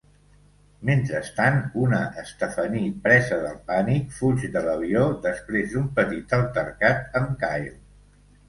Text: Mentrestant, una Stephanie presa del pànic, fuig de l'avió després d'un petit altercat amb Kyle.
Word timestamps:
Mentrestant, 0.89 1.59
una 1.87 1.99
Stephanie 2.29 2.95
presa 3.05 3.37
del 3.43 3.61
pànic, 3.69 4.09
fuig 4.21 4.49
de 4.57 4.67
l'avió 4.69 5.05
després 5.29 5.71
d'un 5.75 5.87
petit 6.01 6.35
altercat 6.41 7.21
amb 7.21 7.39
Kyle. 7.45 7.79